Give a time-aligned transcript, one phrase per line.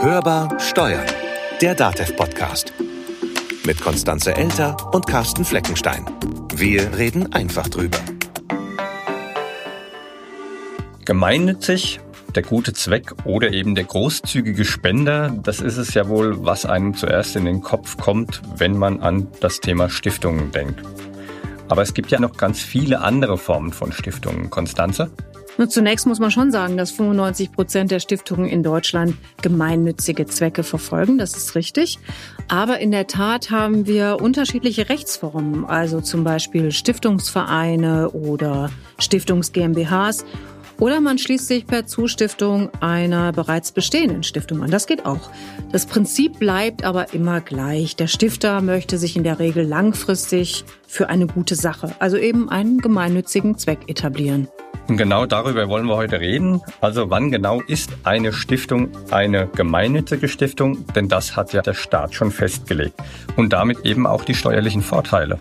[0.00, 1.06] Hörbar Steuern,
[1.60, 2.72] der DATEV-Podcast.
[3.64, 6.04] Mit Konstanze Elter und Carsten Fleckenstein.
[6.54, 7.98] Wir reden einfach drüber.
[11.04, 12.00] Gemeinnützig,
[12.34, 16.94] der gute Zweck oder eben der großzügige Spender, das ist es ja wohl, was einem
[16.94, 20.82] zuerst in den Kopf kommt, wenn man an das Thema Stiftungen denkt.
[21.68, 24.50] Aber es gibt ja noch ganz viele andere Formen von Stiftungen.
[24.50, 25.10] Konstanze?
[25.56, 30.62] Nur zunächst muss man schon sagen, dass 95 Prozent der Stiftungen in Deutschland gemeinnützige Zwecke
[30.62, 31.18] verfolgen.
[31.18, 31.98] Das ist richtig.
[32.48, 40.24] Aber in der Tat haben wir unterschiedliche Rechtsformen, also zum Beispiel Stiftungsvereine oder Stiftungs GmbHs.
[40.80, 44.72] Oder man schließt sich per Zustiftung einer bereits bestehenden Stiftung an.
[44.72, 45.30] Das geht auch.
[45.70, 47.94] Das Prinzip bleibt aber immer gleich.
[47.94, 52.80] Der Stifter möchte sich in der Regel langfristig für eine gute Sache, also eben einen
[52.80, 54.48] gemeinnützigen Zweck etablieren.
[54.86, 56.60] Und genau darüber wollen wir heute reden.
[56.82, 60.86] Also wann genau ist eine Stiftung eine gemeinnützige Stiftung?
[60.94, 62.94] Denn das hat ja der Staat schon festgelegt.
[63.36, 65.40] Und damit eben auch die steuerlichen Vorteile.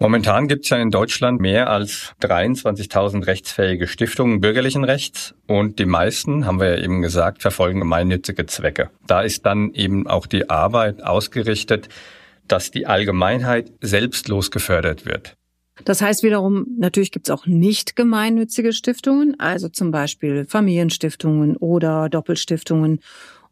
[0.00, 5.86] Momentan gibt es ja in Deutschland mehr als 23.000 rechtsfähige Stiftungen bürgerlichen Rechts und die
[5.86, 8.90] meisten, haben wir ja eben gesagt, verfolgen gemeinnützige Zwecke.
[9.06, 11.88] Da ist dann eben auch die Arbeit ausgerichtet,
[12.48, 15.36] dass die Allgemeinheit selbstlos gefördert wird.
[15.84, 22.08] Das heißt wiederum, natürlich gibt es auch nicht gemeinnützige Stiftungen, also zum Beispiel Familienstiftungen oder
[22.08, 23.00] Doppelstiftungen.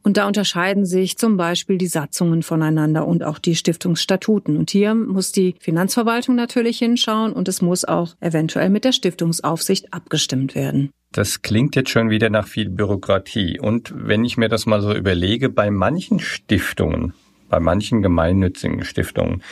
[0.05, 4.56] Und da unterscheiden sich zum Beispiel die Satzungen voneinander und auch die Stiftungsstatuten.
[4.56, 9.93] Und hier muss die Finanzverwaltung natürlich hinschauen und es muss auch eventuell mit der Stiftungsaufsicht
[9.95, 10.91] abgestimmt werden.
[11.12, 13.61] Das klingt jetzt schon wieder nach viel Bürokratie.
[13.61, 17.12] Und wenn ich mir das mal so überlege, bei manchen Stiftungen,
[17.48, 19.43] bei manchen gemeinnützigen Stiftungen,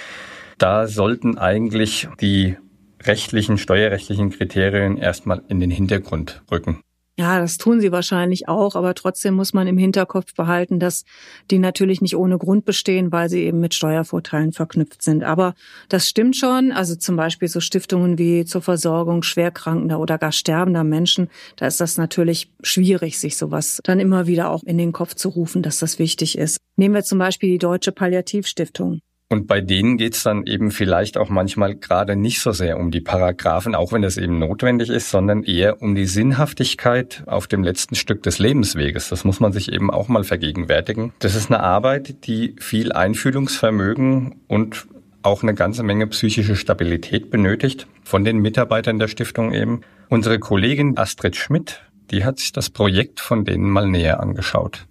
[0.60, 2.56] da sollten eigentlich die
[3.02, 6.80] rechtlichen, steuerrechtlichen Kriterien erstmal in den Hintergrund rücken.
[7.18, 11.04] Ja, das tun sie wahrscheinlich auch, aber trotzdem muss man im Hinterkopf behalten, dass
[11.50, 15.22] die natürlich nicht ohne Grund bestehen, weil sie eben mit Steuervorteilen verknüpft sind.
[15.22, 15.54] Aber
[15.90, 16.72] das stimmt schon.
[16.72, 21.80] Also zum Beispiel so Stiftungen wie zur Versorgung schwerkrankender oder gar sterbender Menschen, da ist
[21.80, 25.78] das natürlich schwierig, sich sowas dann immer wieder auch in den Kopf zu rufen, dass
[25.78, 26.56] das wichtig ist.
[26.76, 29.00] Nehmen wir zum Beispiel die Deutsche Palliativstiftung.
[29.32, 33.00] Und bei denen geht's dann eben vielleicht auch manchmal gerade nicht so sehr um die
[33.00, 37.94] Paragraphen, auch wenn das eben notwendig ist, sondern eher um die Sinnhaftigkeit auf dem letzten
[37.94, 39.08] Stück des Lebensweges.
[39.08, 41.12] Das muss man sich eben auch mal vergegenwärtigen.
[41.20, 44.88] Das ist eine Arbeit, die viel Einfühlungsvermögen und
[45.22, 49.82] auch eine ganze Menge psychische Stabilität benötigt von den Mitarbeitern der Stiftung eben.
[50.08, 54.88] Unsere Kollegin Astrid Schmidt, die hat sich das Projekt von denen mal näher angeschaut.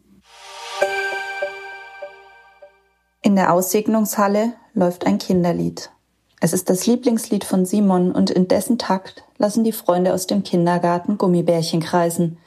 [3.22, 5.91] In der Aussegnungshalle läuft ein Kinderlied.
[6.40, 10.44] Es ist das Lieblingslied von Simon und in dessen Takt lassen die Freunde aus dem
[10.44, 12.38] Kindergarten Gummibärchen kreisen.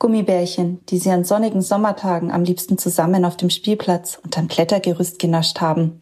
[0.00, 5.60] Gummibärchen, die sie an sonnigen Sommertagen am liebsten zusammen auf dem Spielplatz unterm Klettergerüst genascht
[5.60, 6.00] haben.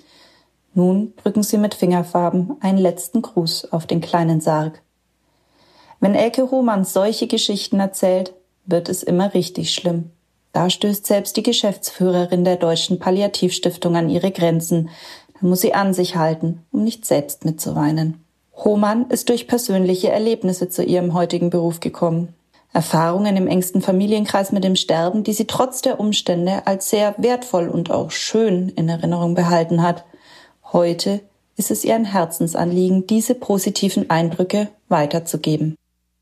[0.73, 4.81] Nun drücken sie mit Fingerfarben einen letzten Gruß auf den kleinen Sarg.
[6.01, 10.11] Wenn Elke Ruhmann solche Geschichten erzählt, wird es immer richtig schlimm.
[10.55, 14.89] Da stößt selbst die Geschäftsführerin der Deutschen Palliativstiftung an ihre Grenzen.
[15.35, 18.25] Da muss sie an sich halten, um nicht selbst mitzuweinen.
[18.57, 22.35] Hohmann ist durch persönliche Erlebnisse zu ihrem heutigen Beruf gekommen.
[22.73, 27.69] Erfahrungen im engsten Familienkreis mit dem Sterben, die sie trotz der Umstände als sehr wertvoll
[27.69, 30.05] und auch schön in Erinnerung behalten hat.
[30.73, 31.19] Heute
[31.57, 35.75] ist es ihr ein Herzensanliegen, diese positiven Eindrücke weiterzugeben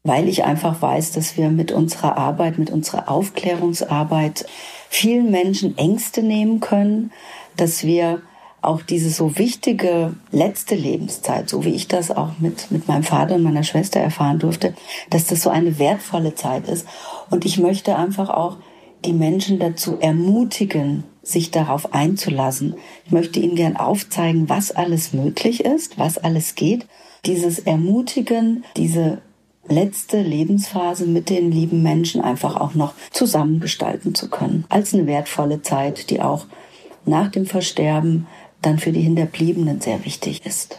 [0.05, 4.47] weil ich einfach weiß, dass wir mit unserer Arbeit, mit unserer Aufklärungsarbeit
[4.89, 7.13] vielen Menschen Ängste nehmen können,
[7.57, 8.23] dass wir
[8.63, 13.35] auch diese so wichtige letzte Lebenszeit, so wie ich das auch mit, mit meinem Vater
[13.35, 14.75] und meiner Schwester erfahren durfte,
[15.11, 16.87] dass das so eine wertvolle Zeit ist.
[17.31, 18.59] Und ich möchte einfach auch
[19.05, 22.77] die Menschen dazu ermutigen, sich darauf einzulassen.
[23.05, 26.87] Ich möchte ihnen gern aufzeigen, was alles möglich ist, was alles geht.
[27.27, 29.19] Dieses Ermutigen, diese
[29.69, 34.65] letzte Lebensphase mit den lieben Menschen einfach auch noch zusammengestalten zu können.
[34.69, 36.47] Als eine wertvolle Zeit, die auch
[37.05, 38.27] nach dem Versterben
[38.61, 40.79] dann für die Hinterbliebenen sehr wichtig ist.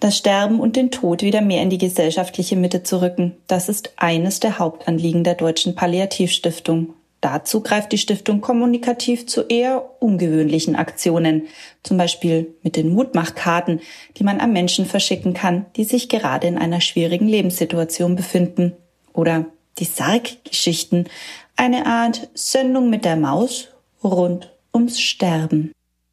[0.00, 3.92] Das Sterben und den Tod wieder mehr in die gesellschaftliche Mitte zu rücken, das ist
[3.96, 6.94] eines der Hauptanliegen der Deutschen Palliativstiftung.
[7.20, 11.48] Dazu greift die Stiftung kommunikativ zu eher ungewöhnlichen Aktionen,
[11.82, 13.80] zum Beispiel mit den Mutmachkarten,
[14.16, 18.74] die man an Menschen verschicken kann, die sich gerade in einer schwierigen Lebenssituation befinden.
[19.12, 19.46] Oder
[19.78, 21.08] die Sarggeschichten,
[21.56, 23.68] eine Art Sendung mit der Maus
[24.04, 25.72] rund ums Sterben.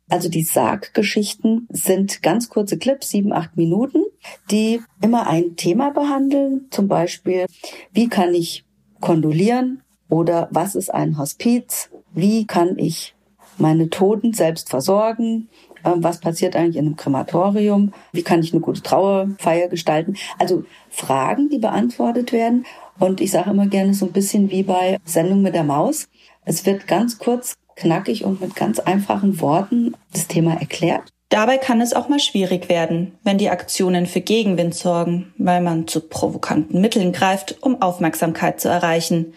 [0.09, 4.03] Also die Sarggeschichten sind ganz kurze Clips, sieben, acht Minuten,
[4.51, 6.67] die immer ein Thema behandeln.
[6.71, 7.45] Zum Beispiel,
[7.91, 8.65] wie kann ich
[9.01, 9.81] kondolieren?
[10.09, 11.89] Oder was ist ein Hospiz?
[12.13, 13.15] Wie kann ich
[13.57, 15.49] meine Toten selbst versorgen?
[15.83, 17.93] Ähm, was passiert eigentlich in einem Krematorium?
[18.11, 20.15] Wie kann ich eine gute Trauerfeier gestalten?
[20.39, 22.65] Also Fragen, die beantwortet werden.
[22.99, 26.07] Und ich sage immer gerne so ein bisschen wie bei Sendung mit der Maus.
[26.45, 31.11] Es wird ganz kurz, knackig und mit ganz einfachen Worten das Thema erklärt.
[31.29, 35.87] Dabei kann es auch mal schwierig werden, wenn die Aktionen für Gegenwind sorgen, weil man
[35.87, 39.33] zu provokanten Mitteln greift, um Aufmerksamkeit zu erreichen.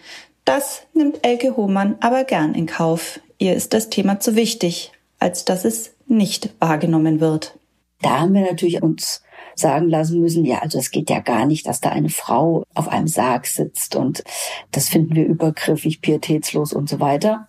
[0.49, 3.19] Das nimmt Elke Hohmann aber gern in Kauf.
[3.37, 7.59] Ihr ist das Thema zu wichtig, als dass es nicht wahrgenommen wird.
[8.01, 9.21] Da haben wir natürlich uns
[9.53, 12.87] sagen lassen müssen, ja, also es geht ja gar nicht, dass da eine Frau auf
[12.87, 14.23] einem Sarg sitzt und
[14.71, 17.47] das finden wir übergriffig, pietätslos und so weiter.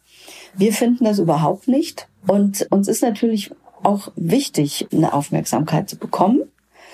[0.52, 3.50] Wir finden das überhaupt nicht und uns ist natürlich
[3.82, 6.49] auch wichtig, eine Aufmerksamkeit zu bekommen.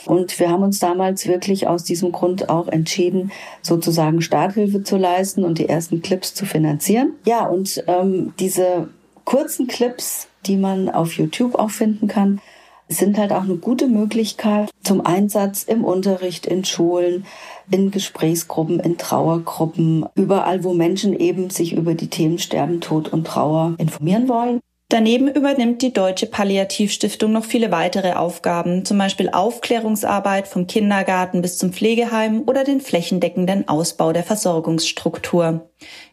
[0.06, 3.32] Und wir haben uns damals wirklich aus diesem Grund auch entschieden,
[3.62, 7.12] sozusagen Starthilfe zu leisten und die ersten Clips zu finanzieren.
[7.26, 8.88] Ja, und ähm, diese
[9.25, 12.41] kurzen Clips, die man auf YouTube auch finden kann,
[12.88, 17.26] sind halt auch eine gute Möglichkeit zum Einsatz im Unterricht, in Schulen,
[17.70, 23.26] in Gesprächsgruppen, in Trauergruppen, überall, wo Menschen eben sich über die Themen Sterben, Tod und
[23.26, 24.61] Trauer informieren wollen.
[24.88, 31.58] Daneben übernimmt die Deutsche Palliativstiftung noch viele weitere Aufgaben, zum Beispiel Aufklärungsarbeit vom Kindergarten bis
[31.58, 35.68] zum Pflegeheim oder den flächendeckenden Ausbau der Versorgungsstruktur.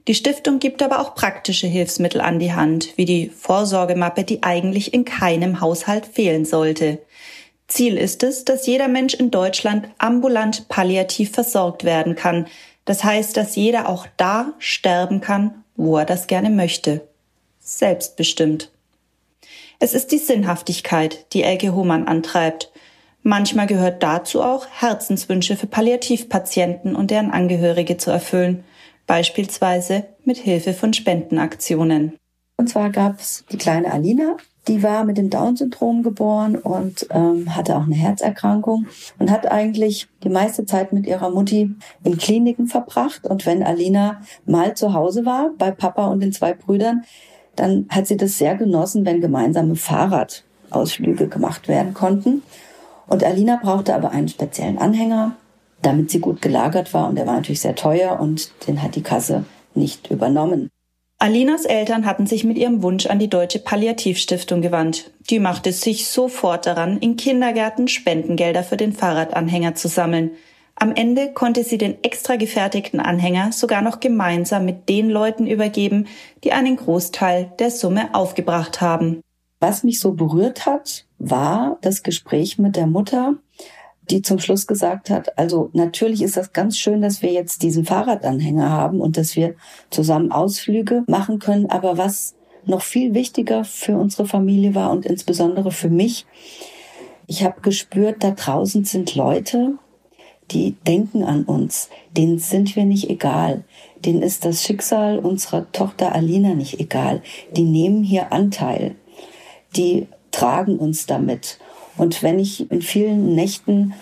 [0.08, 4.92] Die Stiftung gibt aber auch praktische Hilfsmittel an die Hand, wie die Vorsorgemappe, die eigentlich
[4.92, 6.98] in keinem Haushalt fehlen sollte.
[7.68, 12.48] Ziel ist es, dass jeder Mensch in Deutschland ambulant palliativ versorgt werden kann.
[12.86, 17.08] Das heißt, dass jeder auch da sterben kann, wo er das gerne möchte
[17.64, 18.72] selbstbestimmt.
[19.80, 22.72] Es ist die Sinnhaftigkeit, die Elke Hohmann antreibt.
[23.22, 28.64] Manchmal gehört dazu auch, Herzenswünsche für Palliativpatienten und deren Angehörige zu erfüllen,
[29.08, 32.14] beispielsweise mit Hilfe von Spendenaktionen.
[32.58, 34.38] Und zwar gab es die kleine Alina,
[34.68, 38.88] die war mit dem Down-Syndrom geboren und ähm, hatte auch eine Herzerkrankung
[39.20, 43.26] und hat eigentlich die meiste Zeit mit ihrer Mutti in Kliniken verbracht.
[43.26, 47.04] Und wenn Alina mal zu Hause war, bei Papa und den zwei Brüdern,
[47.56, 52.42] dann hat sie das sehr genossen, wenn gemeinsame Fahrradausflüge gemacht werden konnten.
[53.08, 55.36] Und Alina brauchte aber einen speziellen Anhänger,
[55.82, 57.08] damit sie gut gelagert war.
[57.08, 59.46] Und der war natürlich sehr teuer und den hat die Kasse
[59.76, 60.70] nicht übernommen.
[61.20, 65.12] Alinas Eltern hatten sich mit ihrem Wunsch an die Deutsche Palliativstiftung gewandt.
[65.30, 70.32] Die machte sich sofort daran, in Kindergärten Spendengelder für den Fahrradanhänger zu sammeln.
[70.76, 76.08] Am Ende konnte sie den extra gefertigten Anhänger sogar noch gemeinsam mit den Leuten übergeben,
[76.44, 79.22] die einen Großteil der Summe aufgebracht haben.
[79.60, 83.36] Was mich so berührt hat, war das Gespräch mit der Mutter,
[84.10, 87.86] die zum Schluss gesagt hat, also natürlich ist das ganz schön, dass wir jetzt diesen
[87.86, 89.56] Fahrradanhänger haben und dass wir
[89.90, 92.36] zusammen Ausflüge machen können, aber was
[92.66, 96.26] noch viel wichtiger für unsere Familie war und insbesondere für mich,
[97.28, 99.78] ich habe gespürt, da draußen sind Leute,
[100.52, 103.64] die denken an uns, denen sind wir nicht egal,
[104.06, 108.96] denen ist das Schicksal unserer Tochter Alina nicht egal, die nehmen hier Anteil,
[109.76, 111.60] die tragen uns damit.
[111.98, 113.94] Und wenn ich in vielen Nächten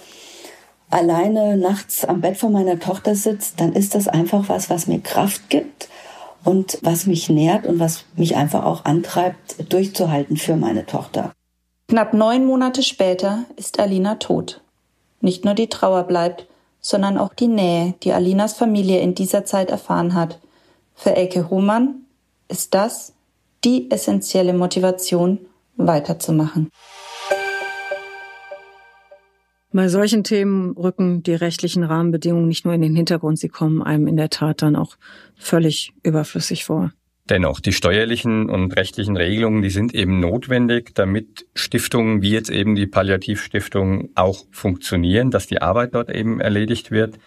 [0.90, 5.00] alleine nachts am Bett von meiner Tochter sitze, dann ist das einfach was, was mir
[5.00, 5.90] Kraft gibt
[6.44, 11.32] und was mich nährt und was mich einfach auch antreibt, durchzuhalten für meine Tochter.
[11.88, 14.62] Knapp neun Monate später ist Alina tot.
[15.22, 16.48] Nicht nur die Trauer bleibt,
[16.80, 20.40] sondern auch die Nähe, die Alinas Familie in dieser Zeit erfahren hat.
[20.96, 22.06] Für Elke Hohmann
[22.48, 23.14] ist das
[23.64, 25.40] die essentielle Motivation,
[25.78, 26.70] weiterzumachen.
[29.74, 34.06] Bei solchen Themen rücken die rechtlichen Rahmenbedingungen nicht nur in den Hintergrund, sie kommen einem
[34.08, 34.98] in der Tat dann auch
[35.38, 36.92] völlig überflüssig vor.
[37.32, 42.76] Dennoch, die steuerlichen und rechtlichen Regelungen, die sind eben notwendig, damit Stiftungen wie jetzt eben
[42.76, 47.18] die Palliativstiftung auch funktionieren, dass die Arbeit dort eben erledigt wird.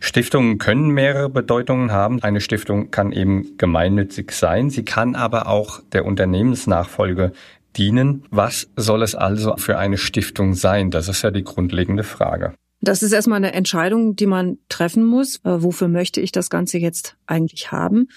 [0.00, 2.20] Stiftungen können mehrere Bedeutungen haben.
[2.20, 7.30] Eine Stiftung kann eben gemeinnützig sein, sie kann aber auch der Unternehmensnachfolge
[7.76, 8.24] dienen.
[8.30, 10.90] Was soll es also für eine Stiftung sein?
[10.90, 12.54] Das ist ja die grundlegende Frage.
[12.80, 15.36] Das ist erstmal eine Entscheidung, die man treffen muss.
[15.44, 18.08] Äh, wofür möchte ich das Ganze jetzt eigentlich haben?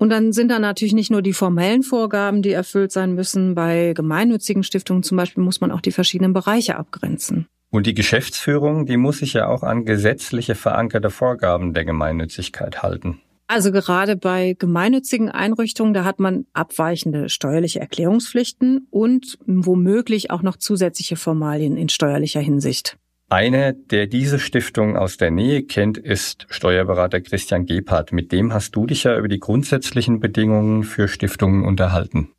[0.00, 3.54] Und dann sind da natürlich nicht nur die formellen Vorgaben, die erfüllt sein müssen.
[3.54, 7.46] Bei gemeinnützigen Stiftungen zum Beispiel muss man auch die verschiedenen Bereiche abgrenzen.
[7.68, 13.20] Und die Geschäftsführung, die muss sich ja auch an gesetzliche verankerte Vorgaben der Gemeinnützigkeit halten.
[13.46, 20.56] Also gerade bei gemeinnützigen Einrichtungen, da hat man abweichende steuerliche Erklärungspflichten und womöglich auch noch
[20.56, 22.96] zusätzliche Formalien in steuerlicher Hinsicht.
[23.32, 28.12] Einer, der diese Stiftung aus der Nähe kennt, ist Steuerberater Christian Gebhardt.
[28.12, 32.32] Mit dem hast du dich ja über die grundsätzlichen Bedingungen für Stiftungen unterhalten.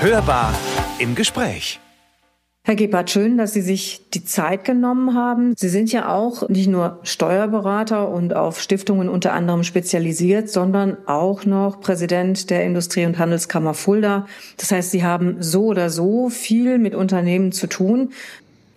[0.00, 0.52] Hörbar
[0.98, 1.78] im Gespräch.
[2.64, 5.54] Herr Gebhardt, schön, dass Sie sich die Zeit genommen haben.
[5.56, 11.44] Sie sind ja auch nicht nur Steuerberater und auf Stiftungen unter anderem spezialisiert, sondern auch
[11.44, 14.26] noch Präsident der Industrie- und Handelskammer Fulda.
[14.58, 18.10] Das heißt, Sie haben so oder so viel mit Unternehmen zu tun.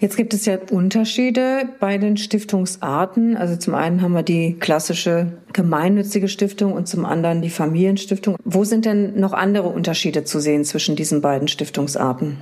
[0.06, 3.36] Jetzt gibt es ja Unterschiede bei den Stiftungsarten.
[3.38, 8.36] Also zum einen haben wir die klassische gemeinnützige Stiftung und zum anderen die Familienstiftung.
[8.44, 12.38] Wo sind denn noch andere Unterschiede zu sehen zwischen diesen beiden Stiftungsarten?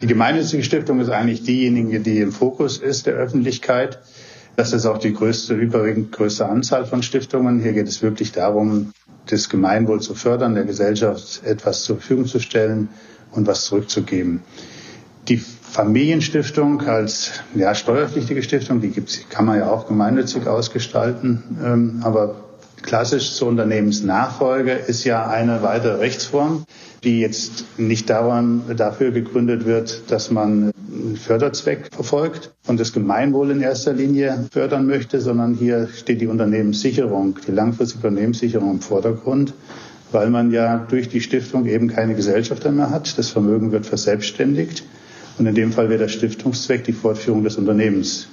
[0.00, 3.98] Die gemeinnützige Stiftung ist eigentlich diejenige, die im Fokus ist der Öffentlichkeit.
[4.56, 7.60] Das ist auch die größte, überwiegend größte Anzahl von Stiftungen.
[7.60, 8.94] Hier geht es wirklich darum,
[9.26, 12.88] das Gemeinwohl zu fördern, der Gesellschaft etwas zur Verfügung zu stellen
[13.32, 14.40] und was zurückzugeben.
[15.28, 22.00] Die Familienstiftung als ja, steuerpflichtige Stiftung, die gibt's, kann man ja auch gemeinnützig ausgestalten, ähm,
[22.02, 22.34] aber
[22.82, 26.66] klassisch zur Unternehmensnachfolge ist ja eine weitere Rechtsform
[27.04, 33.50] die jetzt nicht daran, dafür gegründet wird, dass man einen Förderzweck verfolgt und das Gemeinwohl
[33.50, 39.52] in erster Linie fördern möchte, sondern hier steht die Unternehmenssicherung, die langfristige Unternehmenssicherung im Vordergrund,
[40.12, 43.18] weil man ja durch die Stiftung eben keine Gesellschafter mehr hat.
[43.18, 44.84] Das Vermögen wird verselbstständigt
[45.38, 48.28] und in dem Fall wäre der Stiftungszweck die Fortführung des Unternehmens,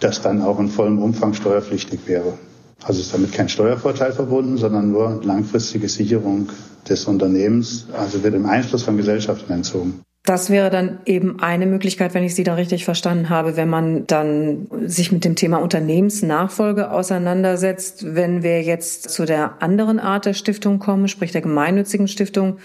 [0.00, 2.38] das dann auch in vollem Umfang steuerpflichtig wäre.
[2.84, 6.48] Also ist damit kein Steuervorteil verbunden, sondern nur langfristige Sicherung
[6.88, 10.00] des Unternehmens, also wird im Einfluss von Gesellschaften entzogen.
[10.24, 14.06] Das wäre dann eben eine Möglichkeit, wenn ich Sie da richtig verstanden habe, wenn man
[14.06, 18.14] dann sich mit dem Thema Unternehmensnachfolge auseinandersetzt.
[18.14, 22.58] Wenn wir jetzt zu der anderen Art der Stiftung kommen, sprich der gemeinnützigen Stiftung,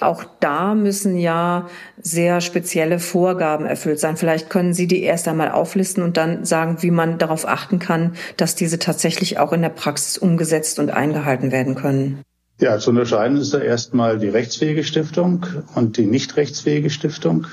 [0.00, 1.68] auch da müssen ja
[2.00, 4.16] sehr spezielle Vorgaben erfüllt sein.
[4.16, 8.14] Vielleicht können Sie die erst einmal auflisten und dann sagen, wie man darauf achten kann,
[8.36, 12.22] dass diese tatsächlich auch in der Praxis umgesetzt und eingehalten werden können.
[12.60, 17.46] Ja, zu unterscheiden ist da erstmal die rechtsfähige Stiftung und die nicht rechtsfähige Stiftung.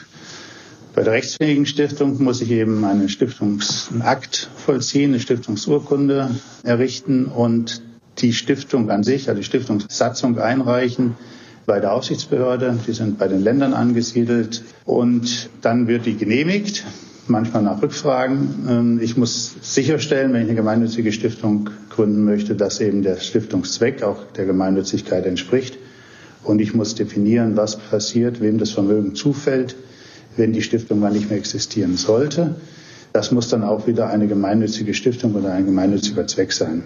[0.96, 6.32] Bei der rechtsfähigen Stiftung muss ich eben einen Stiftungsakt vollziehen, eine Stiftungsurkunde
[6.64, 7.82] errichten und
[8.20, 11.16] die Stiftung an sich, also die Stiftungssatzung einreichen
[11.66, 12.78] bei der Aufsichtsbehörde.
[12.88, 16.86] Die sind bei den Ländern angesiedelt und dann wird die genehmigt
[17.28, 18.68] manchmal nach Rückfragen.
[18.68, 24.04] Ähm, ich muss sicherstellen, wenn ich eine gemeinnützige Stiftung gründen möchte, dass eben der Stiftungszweck
[24.04, 25.78] auch der Gemeinnützigkeit entspricht.
[26.44, 29.76] Und ich muss definieren, was passiert, wem das Vermögen zufällt,
[30.38, 32.56] wenn die Stiftung mal nicht mehr existieren sollte.
[33.14, 36.84] Das muss dann auch wieder eine gemeinnützige Stiftung oder ein gemeinnütziger Zweck sein.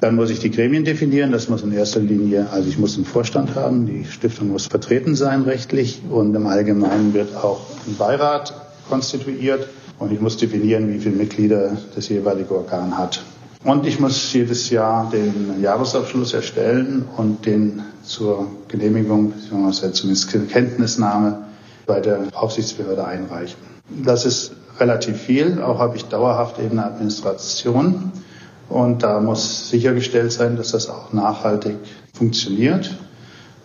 [0.00, 1.32] Dann muss ich die Gremien definieren.
[1.32, 3.86] Das muss in erster Linie, also ich muss einen Vorstand haben.
[3.86, 8.54] Die Stiftung muss vertreten sein rechtlich und im Allgemeinen wird auch ein Beirat
[8.88, 13.22] konstituiert und ich muss definieren, wie viele Mitglieder das jeweilige Organ hat.
[13.64, 21.42] Und ich muss jedes Jahr den Jahresabschluss erstellen und den zur Genehmigung, beziehungsweise zumindest Kenntnisnahme
[21.86, 23.58] bei der Aufsichtsbehörde einreichen.
[24.04, 25.60] Das ist relativ viel.
[25.60, 28.12] Auch habe ich dauerhaft eben eine Administration.
[28.68, 31.76] Und da muss sichergestellt sein, dass das auch nachhaltig
[32.12, 32.96] funktioniert.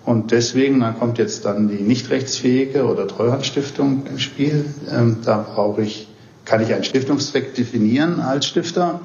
[0.05, 4.65] Und deswegen, dann kommt jetzt dann die nicht rechtsfähige oder Treuhandstiftung im Spiel.
[4.91, 6.07] Ähm, da brauche ich,
[6.45, 8.99] kann ich einen Stiftungszweck definieren als Stifter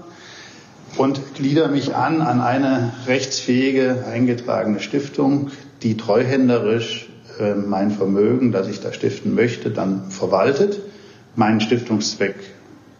[0.97, 5.51] und glieder mich an an eine rechtsfähige eingetragene Stiftung,
[5.83, 10.81] die treuhänderisch äh, mein Vermögen, das ich da stiften möchte, dann verwaltet,
[11.37, 12.35] meinen Stiftungszweck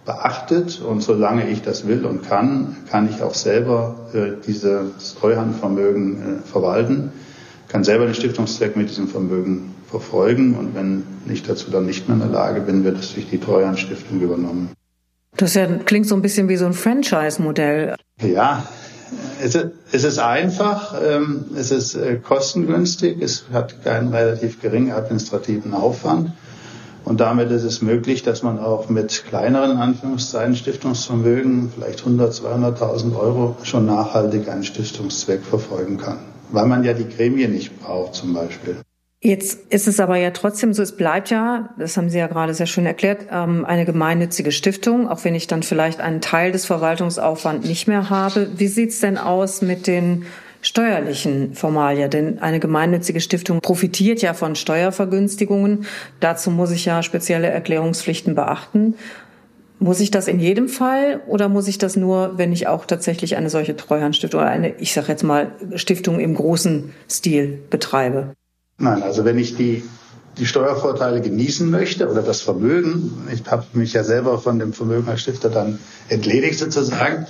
[0.09, 6.41] beachtet und solange ich das will und kann, kann ich auch selber äh, dieses Treuhandvermögen
[6.41, 7.13] äh, verwalten
[7.69, 12.17] kann selber den Stiftungszweck mit diesem Vermögen verfolgen und wenn ich dazu dann nicht mehr
[12.17, 14.71] in der Lage bin, wird es durch die Treuhandstiftung übernommen.
[15.37, 17.95] Das ja, klingt so ein bisschen wie so ein Franchise-Modell.
[18.21, 18.67] Ja,
[19.41, 24.93] es ist, es ist einfach, ähm, es ist äh, kostengünstig, es hat keinen relativ geringen
[24.93, 26.33] administrativen Aufwand.
[27.09, 33.19] Und damit ist es möglich, dass man auch mit kleineren Anführungszeichen Stiftungsvermögen, vielleicht 100, 200.000
[33.19, 36.19] Euro, schon nachhaltig einen Stiftungszweck verfolgen kann
[36.51, 38.77] weil man ja die Gremien nicht braucht zum Beispiel.
[39.21, 42.55] Jetzt ist es aber ja trotzdem so, es bleibt ja, das haben Sie ja gerade
[42.55, 46.67] sehr schön erklärt, ähm, eine gemeinnützige Stiftung, auch wenn ich dann vielleicht einen Teil des
[46.67, 48.49] Verwaltungsaufwands nicht mehr habe.
[48.57, 50.27] Wie sieht's denn aus mit den
[50.63, 52.09] steuerlichen Formalia?
[52.09, 55.87] Denn eine gemeinnützige Stiftung profitiert ja von Steuervergünstigungen.
[56.21, 58.95] Dazu muss ich ja spezielle Erklärungspflichten beachten.
[59.81, 63.37] Muss ich das in jedem Fall oder muss ich das nur, wenn ich auch tatsächlich
[63.37, 68.35] eine solche Treuhandstiftung oder eine, ich sage jetzt mal, Stiftung im großen Stil betreibe?
[68.79, 69.85] Nein, also wenn ich die
[70.39, 75.09] die Steuervorteile genießen möchte oder das Vermögen, ich habe mich ja selber von dem Vermögen
[75.09, 77.27] als Stifter dann entledigt sozusagen,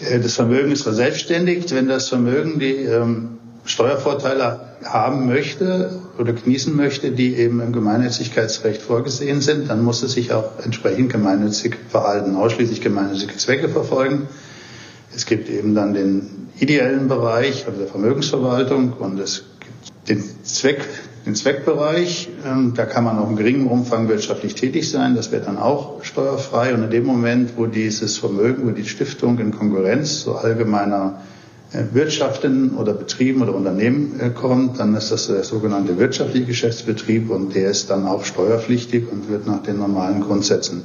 [0.00, 7.10] das Vermögen ist verselbstständigt, wenn das Vermögen die ähm, Steuervorteile haben möchte oder genießen möchte,
[7.10, 12.80] die eben im Gemeinnützigkeitsrecht vorgesehen sind, dann muss es sich auch entsprechend gemeinnützig verhalten, ausschließlich
[12.80, 14.28] gemeinnützige Zwecke verfolgen.
[15.14, 20.80] Es gibt eben dann den ideellen Bereich, also der Vermögensverwaltung und es gibt den Zweck,
[21.26, 22.28] den Zweckbereich.
[22.46, 25.14] Ähm, da kann man auch in geringem Umfang wirtschaftlich tätig sein.
[25.14, 26.74] Das wird dann auch steuerfrei.
[26.74, 31.20] Und in dem Moment, wo dieses Vermögen, wo die Stiftung in Konkurrenz zu allgemeiner
[31.72, 37.30] äh, Wirtschaften oder Betrieben oder Unternehmen äh, kommt, dann ist das der sogenannte wirtschaftliche Geschäftsbetrieb
[37.30, 40.82] und der ist dann auch steuerpflichtig und wird nach den normalen Grundsätzen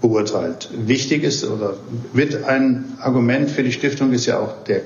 [0.00, 0.68] beurteilt.
[0.86, 1.74] Wichtig ist oder
[2.12, 4.82] wird ein Argument für die Stiftung ist ja auch der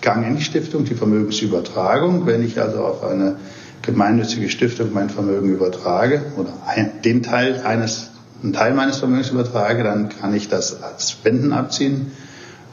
[0.00, 2.26] Gang in die Stiftung, die Vermögensübertragung.
[2.26, 3.36] Wenn ich also auf eine
[3.88, 8.10] gemeinnützige Stiftung mein Vermögen übertrage oder ein, den Teil eines,
[8.42, 12.12] einen Teil meines Vermögens übertrage, dann kann ich das als Spenden abziehen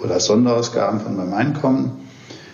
[0.04, 2.06] oder Sonderausgaben von meinem Einkommen.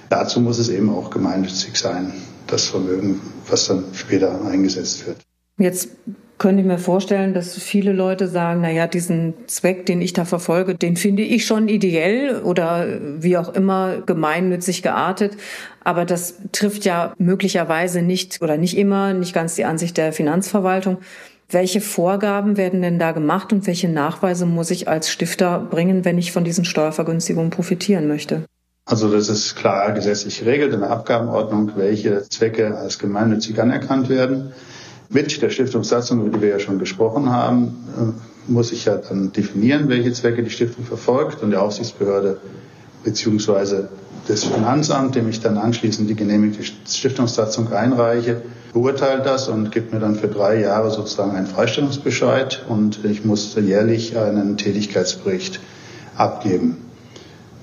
[0.10, 2.14] Dazu muss es eben auch gemeinnützig sein,
[2.46, 5.18] das Vermögen, was dann später eingesetzt wird.
[5.58, 5.90] Jetzt
[6.42, 10.26] könnte ich mir vorstellen, dass viele Leute sagen, na ja, diesen Zweck, den ich da
[10.26, 12.88] verfolge, den finde ich schon ideell oder
[13.20, 15.34] wie auch immer gemeinnützig geartet.
[15.84, 20.98] Aber das trifft ja möglicherweise nicht oder nicht immer, nicht ganz die Ansicht der Finanzverwaltung.
[21.48, 26.18] Welche Vorgaben werden denn da gemacht und welche Nachweise muss ich als Stifter bringen, wenn
[26.18, 28.46] ich von diesen Steuervergünstigungen profitieren möchte?
[28.86, 34.54] Also das ist klar gesetzlich geregelt in der Abgabenordnung, welche Zwecke als gemeinnützig anerkannt werden.
[35.14, 39.34] Mit der Stiftungssatzung, über die wir ja schon gesprochen haben, äh, muss ich ja dann
[39.34, 42.38] definieren, welche Zwecke die Stiftung verfolgt und die Aufsichtsbehörde
[43.04, 43.90] beziehungsweise
[44.28, 48.42] das Finanzamt, dem ich dann anschließend die genehmigte Stiftungssatzung einreiche,
[48.72, 53.56] beurteilt das und gibt mir dann für drei Jahre sozusagen einen Freistellungsbescheid und ich muss
[53.56, 55.60] jährlich einen Tätigkeitsbericht
[56.16, 56.78] abgeben,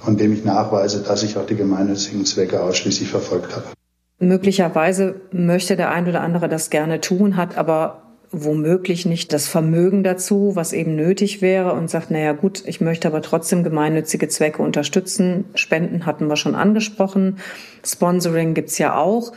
[0.00, 3.77] von dem ich nachweise, dass ich auch die gemeinnützigen Zwecke ausschließlich verfolgt habe.
[4.18, 10.02] Möglicherweise möchte der ein oder andere das gerne tun, hat aber womöglich nicht das Vermögen
[10.02, 14.62] dazu, was eben nötig wäre und sagt, naja gut, ich möchte aber trotzdem gemeinnützige Zwecke
[14.62, 15.44] unterstützen.
[15.54, 17.38] Spenden hatten wir schon angesprochen.
[17.84, 19.32] Sponsoring gibt's ja auch.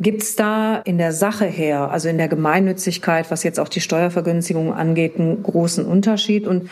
[0.00, 3.80] Gibt es da in der Sache her, also in der Gemeinnützigkeit, was jetzt auch die
[3.80, 6.46] Steuervergünstigung angeht, einen großen Unterschied?
[6.46, 6.70] Und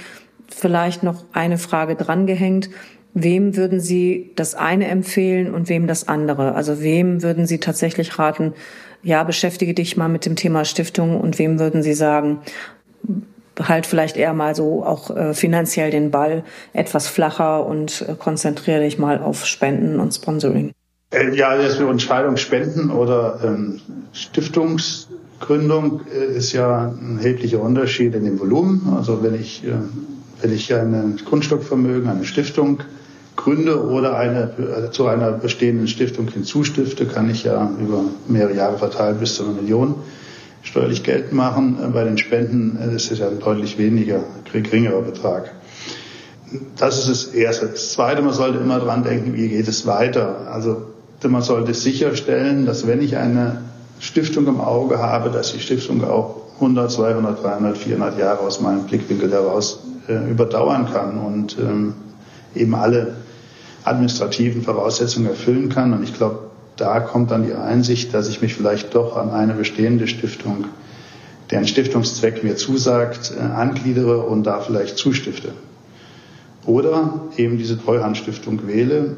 [0.49, 2.71] vielleicht noch eine Frage drangehängt.
[3.19, 6.55] Wem würden Sie das eine empfehlen und wem das andere?
[6.55, 8.53] Also wem würden Sie tatsächlich raten,
[9.03, 12.41] ja, beschäftige dich mal mit dem Thema Stiftung und wem würden Sie sagen,
[13.59, 18.83] halt vielleicht eher mal so auch äh, finanziell den Ball etwas flacher und äh, konzentriere
[18.83, 20.73] dich mal auf Spenden und Sponsoring?
[21.11, 23.81] Äh, ja, das mit Entscheidung Spenden oder ähm,
[24.13, 28.93] Stiftungsgründung äh, ist ja ein erheblicher Unterschied in dem Volumen.
[28.95, 29.73] Also wenn ich, äh,
[30.43, 32.81] wenn ich ein Grundstückvermögen, eine Stiftung
[33.47, 38.79] gründe oder eine, äh, zu einer bestehenden Stiftung hinzustifte, kann ich ja über mehrere Jahre
[38.79, 39.95] verteilt bis zu einer Million
[40.63, 41.79] steuerlich Geld machen.
[41.81, 45.53] Äh, bei den Spenden äh, ist es ja ein deutlich weniger, geringerer Betrag.
[46.77, 47.67] Das ist das Erste.
[47.67, 50.49] Das Zweite, man sollte immer dran denken, wie geht es weiter.
[50.53, 50.83] Also
[51.23, 53.63] man sollte sicherstellen, dass wenn ich eine
[54.01, 58.85] Stiftung im Auge habe, dass die Stiftung auch 100, 200, 300, 400 Jahre aus meinem
[58.85, 61.95] Blickwinkel heraus äh, überdauern kann und ähm,
[62.57, 63.15] eben alle
[63.87, 65.93] administrativen Voraussetzungen erfüllen kann.
[65.93, 69.55] Und ich glaube, da kommt dann die Einsicht, dass ich mich vielleicht doch an eine
[69.55, 70.67] bestehende Stiftung,
[71.51, 75.53] deren Stiftungszweck mir zusagt, äh, angliedere und da vielleicht zustifte.
[76.67, 79.17] Oder eben diese Treuhandstiftung wähle,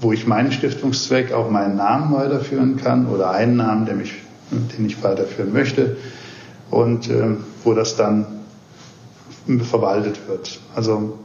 [0.00, 4.12] wo ich meinen Stiftungszweck auch meinen Namen weiterführen kann oder einen Namen, den ich,
[4.50, 5.96] den ich weiterführen möchte
[6.70, 8.26] und äh, wo das dann
[9.62, 10.58] verwaltet wird.
[10.74, 11.18] Also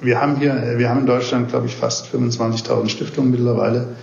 [0.00, 3.96] wir haben hier, wir haben in Deutschland, glaube ich, fast 25.000 Stiftungen mittlerweile.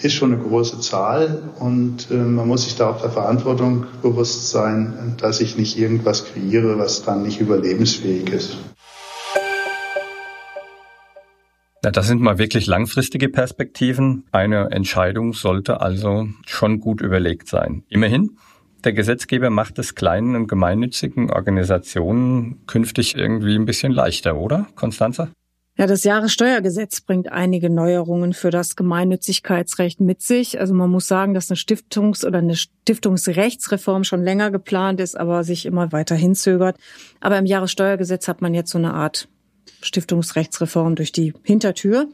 [0.00, 4.50] Ist schon eine große Zahl und äh, man muss sich da auch der Verantwortung bewusst
[4.50, 8.58] sein, dass ich nicht irgendwas kreiere, was dann nicht überlebensfähig ist.
[11.82, 14.24] Na, das sind mal wirklich langfristige Perspektiven.
[14.30, 17.82] Eine Entscheidung sollte also schon gut überlegt sein.
[17.88, 18.36] Immerhin,
[18.84, 25.30] der Gesetzgeber macht es kleinen und gemeinnützigen Organisationen künftig irgendwie ein bisschen leichter, oder, Konstanze?
[25.78, 30.58] Ja, das Jahressteuergesetz bringt einige Neuerungen für das Gemeinnützigkeitsrecht mit sich.
[30.58, 35.44] Also man muss sagen, dass eine Stiftungs- oder eine Stiftungsrechtsreform schon länger geplant ist, aber
[35.44, 36.76] sich immer weiter hinzögert.
[37.20, 39.28] Aber im Jahressteuergesetz hat man jetzt so eine Art
[39.80, 42.08] Stiftungsrechtsreform durch die Hintertür.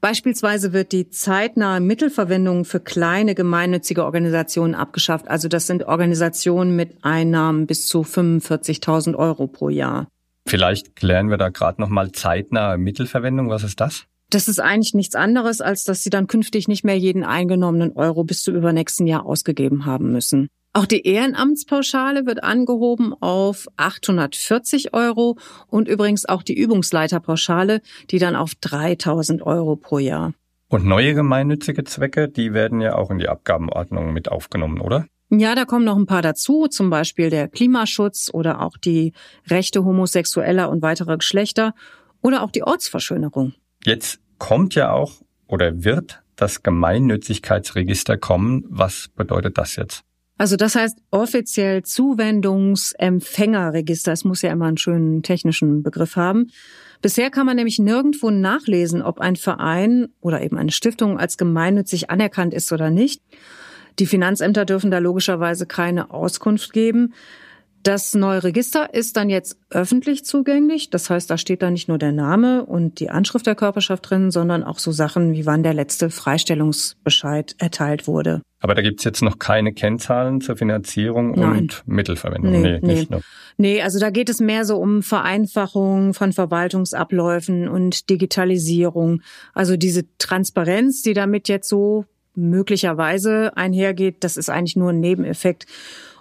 [0.00, 5.28] Beispielsweise wird die zeitnahe Mittelverwendung für kleine gemeinnützige Organisationen abgeschafft.
[5.28, 10.08] Also das sind Organisationen mit Einnahmen bis zu 45.000 Euro pro Jahr.
[10.46, 13.50] Vielleicht klären wir da gerade nochmal zeitnahe Mittelverwendung.
[13.50, 14.04] Was ist das?
[14.30, 18.24] Das ist eigentlich nichts anderes, als dass sie dann künftig nicht mehr jeden eingenommenen Euro
[18.24, 20.48] bis zum übernächsten Jahr ausgegeben haben müssen.
[20.76, 28.36] Auch die Ehrenamtspauschale wird angehoben auf 840 Euro und übrigens auch die Übungsleiterpauschale, die dann
[28.36, 30.34] auf 3000 Euro pro Jahr.
[30.68, 35.06] Und neue gemeinnützige Zwecke, die werden ja auch in die Abgabenordnung mit aufgenommen, oder?
[35.30, 39.14] Ja, da kommen noch ein paar dazu, zum Beispiel der Klimaschutz oder auch die
[39.48, 41.72] Rechte homosexueller und weiterer Geschlechter
[42.20, 43.54] oder auch die Ortsverschönerung.
[43.82, 48.66] Jetzt kommt ja auch oder wird das Gemeinnützigkeitsregister kommen.
[48.68, 50.02] Was bedeutet das jetzt?
[50.38, 54.12] Also das heißt offiziell Zuwendungsempfängerregister.
[54.12, 56.48] Es muss ja immer einen schönen technischen Begriff haben.
[57.00, 62.10] Bisher kann man nämlich nirgendwo nachlesen, ob ein Verein oder eben eine Stiftung als gemeinnützig
[62.10, 63.22] anerkannt ist oder nicht.
[63.98, 67.14] Die Finanzämter dürfen da logischerweise keine Auskunft geben.
[67.86, 70.90] Das neue Register ist dann jetzt öffentlich zugänglich.
[70.90, 74.32] Das heißt, da steht dann nicht nur der Name und die Anschrift der Körperschaft drin,
[74.32, 78.42] sondern auch so Sachen wie wann der letzte Freistellungsbescheid erteilt wurde.
[78.58, 81.58] Aber da gibt's jetzt noch keine Kennzahlen zur Finanzierung Nein.
[81.58, 82.60] und Mittelverwendung.
[82.60, 82.94] Nee, nee.
[82.94, 83.20] nicht, ne?
[83.56, 89.22] Nee, also da geht es mehr so um Vereinfachung von Verwaltungsabläufen und Digitalisierung.
[89.54, 95.66] Also diese Transparenz, die damit jetzt so möglicherweise einhergeht, das ist eigentlich nur ein Nebeneffekt.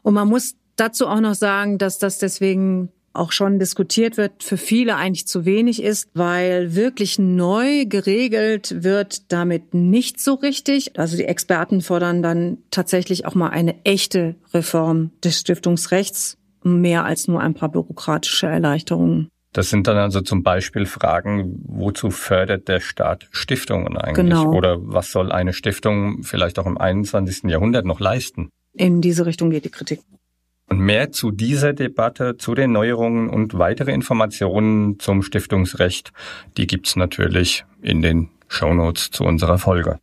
[0.03, 4.57] Und man muss dazu auch noch sagen, dass das deswegen auch schon diskutiert wird, für
[4.57, 10.99] viele eigentlich zu wenig ist, weil wirklich neu geregelt wird damit nicht so richtig.
[10.99, 17.27] Also die Experten fordern dann tatsächlich auch mal eine echte Reform des Stiftungsrechts, mehr als
[17.27, 19.29] nur ein paar bürokratische Erleichterungen.
[19.53, 24.25] Das sind dann also zum Beispiel Fragen, wozu fördert der Staat Stiftungen eigentlich?
[24.25, 24.51] Genau.
[24.51, 27.49] Oder was soll eine Stiftung vielleicht auch im 21.
[27.49, 28.49] Jahrhundert noch leisten?
[28.73, 30.01] In diese Richtung geht die Kritik.
[30.75, 36.11] Und mehr zu dieser Debatte, zu den Neuerungen und weitere Informationen zum Stiftungsrecht,
[36.57, 39.99] die gibt's natürlich in den Shownotes zu unserer Folge.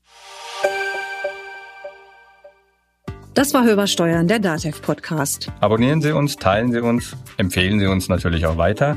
[3.34, 5.52] Das war Hörbar Steuern, der DATEV Podcast.
[5.60, 8.96] Abonnieren Sie uns, teilen Sie uns, empfehlen Sie uns natürlich auch weiter.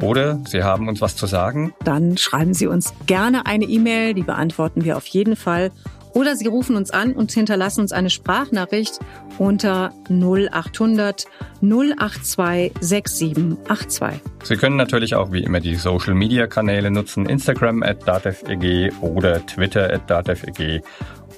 [0.00, 1.74] Oder Sie haben uns was zu sagen.
[1.84, 5.70] Dann schreiben Sie uns gerne eine E-Mail, die beantworten wir auf jeden Fall.
[6.12, 8.98] Oder Sie rufen uns an und hinterlassen uns eine Sprachnachricht
[9.38, 11.26] unter 0800
[11.62, 14.20] 082 6782.
[14.44, 19.44] Sie können natürlich auch wie immer die Social Media Kanäle nutzen, Instagram at dateveg oder
[19.46, 20.82] Twitter at dateveg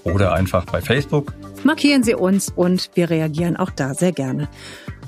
[0.05, 1.33] oder einfach bei Facebook.
[1.65, 4.49] Markieren Sie uns und wir reagieren auch da sehr gerne.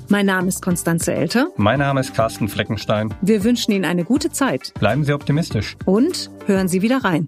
[0.07, 1.47] Mein Name ist Konstanze Elter.
[1.57, 3.13] Mein Name ist Carsten Fleckenstein.
[3.21, 5.75] Wir wünschen Ihnen eine gute Zeit Bleiben Sie optimistisch.
[5.85, 7.27] und hören Sie wieder rein.